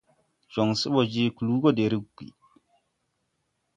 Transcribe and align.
Jon 0.53 0.69
se 0.79 0.87
bɔ 0.93 1.01
jɛ 1.13 1.23
kluu 1.37 1.61
gɔ 1.61 1.69
de 1.77 1.83
ruggi. 1.91 2.27